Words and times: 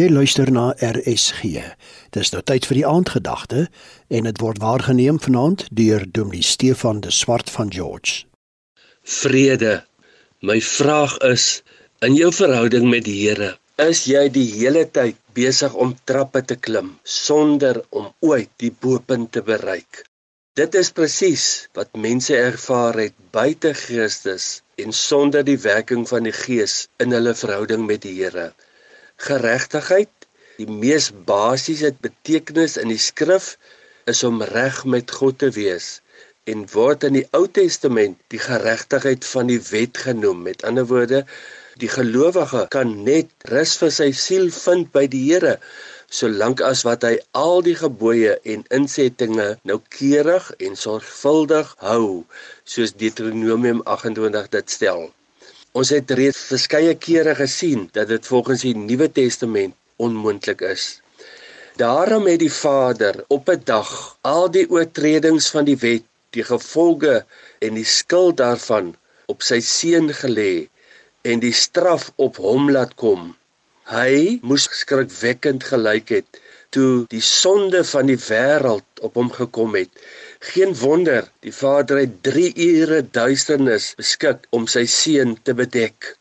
Jy 0.00 0.06
luister 0.08 0.48
na 0.48 0.70
RSG. 0.80 1.60
Dis 2.16 2.30
nou 2.32 2.40
tyd 2.48 2.64
vir 2.68 2.78
die 2.78 2.84
aandgedagte 2.88 3.64
en 4.16 4.28
dit 4.28 4.38
word 4.40 4.60
waargeneem 4.62 5.18
vanaand 5.20 5.66
deur 5.80 6.06
Dominee 6.18 6.46
Stefan 6.46 7.02
de 7.04 7.10
Swart 7.12 7.50
van 7.52 7.72
George. 7.74 8.22
Vrede. 9.04 9.74
My 10.40 10.56
vraag 10.64 11.18
is 11.28 11.44
in 12.06 12.16
jou 12.16 12.30
verhouding 12.32 12.86
met 12.88 13.04
die 13.10 13.18
Here, 13.18 13.50
is 13.88 14.06
jy 14.08 14.22
die 14.32 14.46
hele 14.54 14.86
tyd 14.88 15.18
besig 15.36 15.76
om 15.76 15.92
trappe 16.08 16.46
te 16.48 16.56
klim 16.68 16.94
sonder 17.04 17.82
om 17.90 18.08
ooit 18.24 18.48
die 18.64 18.72
bo-punt 18.72 19.34
te 19.36 19.44
bereik? 19.44 20.06
Dit 20.56 20.80
is 20.80 20.94
presies 20.96 21.50
wat 21.76 21.92
mense 22.08 22.38
ervaar 22.38 23.02
het 23.04 23.18
buite 23.36 23.76
Christus 23.84 24.48
en 24.80 24.96
sonder 24.96 25.44
die 25.44 25.60
werking 25.60 26.08
van 26.08 26.24
die 26.30 26.36
Gees 26.40 26.86
in 27.04 27.12
hulle 27.12 27.36
verhouding 27.44 27.84
met 27.92 28.08
die 28.08 28.16
Here 28.22 28.48
geregtigheid, 29.26 30.12
die 30.60 30.68
mees 30.68 31.10
basiese 31.28 31.92
betekenis 32.04 32.76
in 32.80 32.92
die 32.92 33.00
skrif 33.00 33.54
is 34.10 34.24
om 34.28 34.42
reg 34.52 34.82
met 34.84 35.12
God 35.20 35.38
te 35.42 35.50
wees 35.56 35.98
en 36.50 36.64
word 36.72 37.04
in 37.06 37.18
die 37.18 37.26
Ou 37.36 37.44
Testament 37.60 38.18
die 38.32 38.40
geregtigheid 38.42 39.26
van 39.32 39.50
die 39.52 39.60
wet 39.70 40.00
genoem. 40.06 40.42
Met 40.48 40.64
ander 40.66 40.86
woorde, 40.88 41.24
die 41.80 41.90
gelowige 41.92 42.66
kan 42.74 42.96
net 43.06 43.30
rus 43.52 43.76
vir 43.80 43.92
sy 43.94 44.10
siel 44.16 44.48
vind 44.56 44.90
by 44.96 45.06
die 45.12 45.22
Here 45.28 45.58
solank 46.10 46.60
as 46.66 46.82
wat 46.86 47.04
hy 47.06 47.12
al 47.38 47.62
die 47.62 47.76
gebooie 47.78 48.34
en 48.54 48.64
insettinge 48.74 49.46
noukeurig 49.70 50.50
en 50.66 50.74
sorgvuldig 50.80 51.70
hou, 51.86 52.24
soos 52.66 52.96
Deuteronomium 53.02 53.84
28 53.86 54.50
dit 54.56 54.76
stel. 54.76 55.06
Ons 55.78 55.92
het 55.94 56.10
reeds 56.18 56.38
verskeie 56.50 56.96
kere 56.98 57.36
gesien 57.38 57.84
dat 57.94 58.08
dit 58.10 58.24
volgens 58.26 58.64
die 58.66 58.74
Nuwe 58.74 59.06
Testament 59.14 59.76
onmoontlik 60.02 60.64
is. 60.66 60.98
Daarom 61.78 62.26
het 62.26 62.40
die 62.42 62.52
Vader 62.52 63.24
op 63.28 63.48
'n 63.48 63.62
dag 63.64 63.90
al 64.20 64.50
die 64.50 64.66
oortredings 64.70 65.50
van 65.54 65.64
die 65.64 65.76
wet, 65.76 66.02
die 66.34 66.42
gevolge 66.42 67.24
en 67.58 67.74
die 67.74 67.84
skuld 67.84 68.36
daarvan 68.36 68.96
op 69.26 69.42
sy 69.42 69.60
seun 69.60 70.10
gelê 70.22 70.66
en 71.22 71.38
die 71.38 71.54
straf 71.54 72.10
op 72.16 72.36
hom 72.36 72.70
laat 72.70 72.94
kom. 72.94 73.36
Hy 73.90 74.38
moes 74.46 74.68
skrikwekkend 74.80 75.64
gelyk 75.66 76.10
het 76.14 76.38
toe 76.74 77.06
die 77.10 77.22
sonde 77.26 77.80
van 77.88 78.06
die 78.06 78.18
wêreld 78.22 79.00
op 79.06 79.16
hom 79.18 79.32
gekom 79.34 79.74
het. 79.74 79.90
Geen 80.52 80.76
wonder, 80.78 81.26
die 81.42 81.54
Vader 81.54 81.98
het 81.98 82.12
3 82.28 82.52
ure 82.66 83.00
duisternis 83.02 83.88
beskik 83.98 84.46
om 84.54 84.68
sy 84.70 84.84
seun 84.86 85.34
te 85.42 85.56
bedek. 85.58 86.12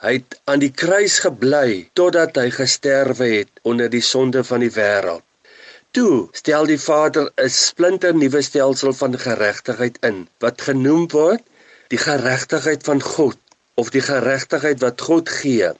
Hy 0.00 0.14
het 0.16 0.38
aan 0.48 0.64
die 0.64 0.72
kruis 0.84 1.18
gebly 1.26 1.90
totdat 2.00 2.40
hy 2.40 2.48
gesterwe 2.56 3.28
het 3.34 3.62
onder 3.68 3.92
die 3.92 4.02
sonde 4.04 4.40
van 4.48 4.64
die 4.64 4.72
wêreld. 4.72 5.26
Toe 5.92 6.26
stel 6.40 6.72
die 6.72 6.80
Vader 6.88 7.28
'n 7.36 7.52
splinter 7.52 8.16
nuwe 8.16 8.42
stelsel 8.48 8.96
van 9.04 9.20
geregtigheid 9.28 10.00
in 10.08 10.24
wat 10.40 10.64
genoem 10.72 11.04
word 11.12 11.44
die 11.92 12.00
geregtigheid 12.08 12.82
van 12.88 13.04
God 13.12 13.38
of 13.74 13.92
die 13.92 14.06
geregtigheid 14.08 14.80
wat 14.80 15.00
God 15.00 15.28
gee. 15.28 15.74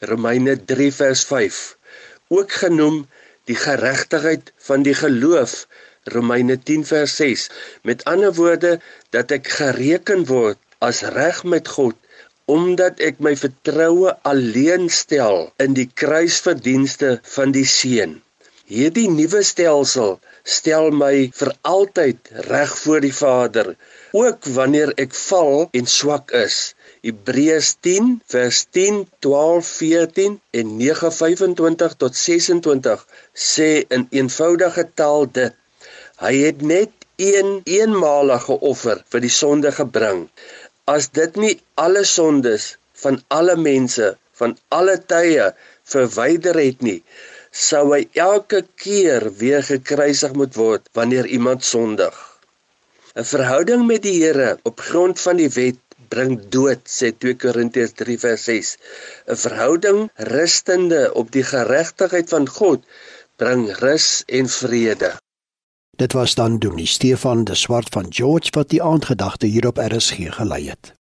Romeine 0.00 0.64
3 0.64 0.92
vers 0.92 1.24
5 1.24 1.76
ook 2.28 2.52
genoem 2.52 2.98
die 3.50 3.56
geregtigheid 3.58 4.52
van 4.66 4.84
die 4.86 4.94
geloof 4.94 5.66
Romeine 6.14 6.58
10 6.70 6.84
vers 6.86 7.16
6 7.16 7.48
met 7.82 8.04
ander 8.04 8.34
woorde 8.34 8.76
dat 9.10 9.34
ek 9.34 9.50
gereken 9.58 10.22
word 10.30 10.60
as 10.78 11.02
reg 11.16 11.42
met 11.54 11.66
God 11.74 11.98
omdat 12.44 13.02
ek 13.08 13.18
my 13.26 13.34
vertroue 13.42 14.14
alleen 14.22 14.86
stel 15.00 15.50
in 15.66 15.74
die 15.74 15.88
kruisverdienste 16.02 17.18
van 17.34 17.50
die 17.58 17.66
seun 17.66 18.20
hierdie 18.68 19.08
nuwe 19.18 19.42
stelsel 19.50 20.18
stel 20.56 20.90
my 21.02 21.14
vir 21.40 21.52
altyd 21.74 22.32
reg 22.50 22.74
voor 22.84 23.04
die 23.04 23.14
Vader 23.22 23.74
ook 24.22 24.50
wanneer 24.58 24.92
ek 25.04 25.14
val 25.28 25.68
en 25.80 25.86
swak 25.98 26.34
is 26.46 26.58
Hebreërs 27.06 27.68
10 27.86 28.08
vers 28.32 28.58
10, 28.76 28.96
12, 29.24 29.66
14 29.80 30.32
en 30.60 30.70
9:25 30.80 31.92
tot 32.02 32.16
26 32.20 33.04
sê 33.50 33.68
in 33.96 34.06
eenvoudige 34.20 34.84
taal 35.00 35.28
dit: 35.38 35.54
Hy 36.24 36.34
het 36.46 36.64
net 36.72 37.06
een 37.28 37.60
eenmalige 37.76 38.58
offer 38.72 39.04
vir 39.14 39.24
die 39.26 39.34
sonde 39.36 39.72
gebring. 39.78 40.26
As 40.96 41.08
dit 41.20 41.38
nie 41.44 41.54
alle 41.86 42.04
sondes 42.04 42.66
van 43.04 43.22
alle 43.38 43.56
mense 43.70 44.10
van 44.42 44.58
alle 44.80 44.98
tye 45.14 45.52
verwyder 45.94 46.58
het 46.66 46.82
nie, 46.82 47.00
sou 47.50 47.94
hy 47.94 48.08
elke 48.12 48.64
keer 48.76 49.28
weer 49.40 49.62
gekruisig 49.62 50.32
moet 50.32 50.54
word 50.56 50.88
wanneer 50.92 51.26
iemand 51.26 51.64
sondig. 51.64 52.14
'n 53.16 53.24
Verhouding 53.24 53.86
met 53.86 54.02
die 54.02 54.16
Here 54.22 54.58
op 54.62 54.80
grond 54.80 55.20
van 55.20 55.36
die 55.36 55.50
wet 55.50 55.80
bring 56.08 56.34
dood 56.54 56.84
sê 56.86 57.10
2 57.24 57.36
Korintiërs 57.44 57.94
3 58.00 58.18
vers 58.24 58.44
6 58.44 58.76
'n 59.26 59.38
verhouding 59.44 60.10
rustende 60.32 61.02
op 61.14 61.32
die 61.32 61.46
geregtigheid 61.54 62.28
van 62.28 62.48
God 62.58 62.84
bring 63.36 63.64
rus 63.80 64.22
en 64.26 64.48
vrede. 64.48 65.10
Dit 65.96 66.12
was 66.12 66.34
dan 66.34 66.58
Dominee 66.58 66.86
Stefan 66.86 67.44
de 67.44 67.54
Swart 67.54 67.88
van 67.88 68.06
George 68.08 68.50
wat 68.50 68.68
die 68.68 68.82
aandgedagte 68.82 69.46
hier 69.46 69.66
op 69.66 69.78
RSG 69.78 70.30
gelei 70.38 70.68
het 70.68 70.97